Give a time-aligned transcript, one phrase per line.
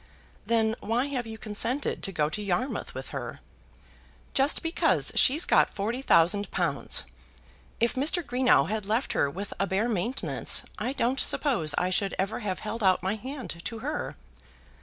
[0.47, 3.39] "Then why have you consented to go to Yarmouth with her?"
[4.33, 7.03] "Just because she's got forty thousand pounds.
[7.79, 8.23] If Mr.
[8.25, 12.61] Greenow had left her with a bare maintenance I don't suppose I should ever have
[12.61, 14.15] held out my hand to her."